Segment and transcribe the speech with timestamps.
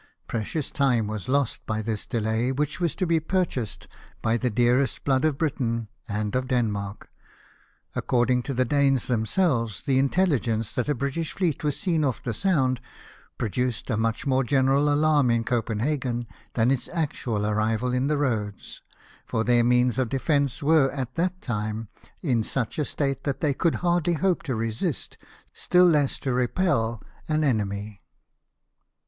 [0.25, 3.87] Precious time was lost by this delay, which was to be purchased
[4.23, 7.11] by the dearest blood of Britain and of Denmark.
[7.95, 12.33] According to the Danes themselves the intelligence that a British fleet was seen oft* the
[12.33, 12.81] Sound
[13.37, 16.25] produced a much more general alarm in Copenhagen
[16.55, 18.81] than its actual arrival in the roads,
[19.27, 21.89] for their means of defence were at that time
[22.23, 25.19] in such a state that they could hardly hope to resist,
[25.53, 28.01] still less to repel, an enemy.